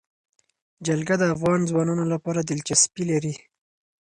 جلګه 0.85 1.15
د 1.19 1.23
افغان 1.35 1.59
ځوانانو 1.69 2.05
لپاره 2.13 2.39
دلچسپي 2.49 3.03
لري. 3.11 3.33